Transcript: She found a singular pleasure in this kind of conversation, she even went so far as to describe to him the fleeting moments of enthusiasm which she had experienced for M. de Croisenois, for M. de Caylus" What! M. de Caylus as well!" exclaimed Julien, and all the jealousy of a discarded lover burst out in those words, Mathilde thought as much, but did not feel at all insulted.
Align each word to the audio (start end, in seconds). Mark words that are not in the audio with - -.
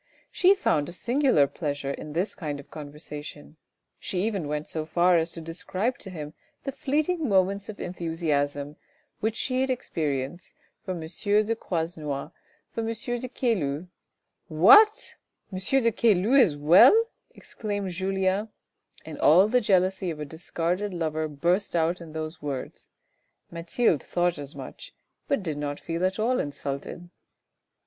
She 0.31 0.55
found 0.55 0.89
a 0.89 0.93
singular 0.93 1.45
pleasure 1.45 1.91
in 1.91 2.13
this 2.13 2.33
kind 2.33 2.59
of 2.59 2.71
conversation, 2.71 3.57
she 3.99 4.23
even 4.23 4.47
went 4.47 4.67
so 4.67 4.83
far 4.83 5.15
as 5.15 5.31
to 5.33 5.41
describe 5.41 5.99
to 5.99 6.09
him 6.09 6.33
the 6.63 6.71
fleeting 6.71 7.29
moments 7.29 7.69
of 7.69 7.79
enthusiasm 7.79 8.77
which 9.19 9.35
she 9.35 9.61
had 9.61 9.69
experienced 9.69 10.55
for 10.83 10.93
M. 10.93 11.01
de 11.01 11.55
Croisenois, 11.55 12.31
for 12.71 12.81
M. 12.81 12.87
de 13.19 13.27
Caylus" 13.27 13.85
What! 14.65 15.13
M. 15.53 15.59
de 15.59 15.91
Caylus 15.91 16.41
as 16.45 16.57
well!" 16.57 17.05
exclaimed 17.35 17.91
Julien, 17.91 18.49
and 19.05 19.19
all 19.19 19.47
the 19.47 19.61
jealousy 19.61 20.09
of 20.09 20.19
a 20.19 20.25
discarded 20.25 20.95
lover 20.95 21.27
burst 21.27 21.75
out 21.75 22.01
in 22.01 22.13
those 22.13 22.41
words, 22.41 22.89
Mathilde 23.51 24.01
thought 24.01 24.39
as 24.39 24.55
much, 24.55 24.95
but 25.27 25.43
did 25.43 25.59
not 25.59 25.79
feel 25.79 26.03
at 26.03 26.17
all 26.17 26.39
insulted. 26.39 27.11